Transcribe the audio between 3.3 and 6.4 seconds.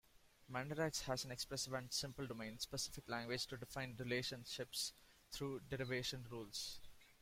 to define relationships through derivation